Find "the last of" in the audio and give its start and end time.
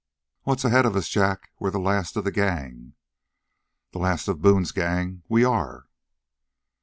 1.69-2.23, 3.91-4.41